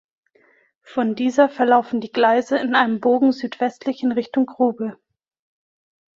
Von 0.81 1.13
dieser 1.13 1.47
verlaufen 1.47 2.01
die 2.01 2.11
Gleise 2.11 2.57
in 2.57 2.73
einem 2.73 2.99
Bogen 3.01 3.31
südwestlich 3.33 4.01
in 4.01 4.11
Richtung 4.11 4.47
Grube. 4.47 4.97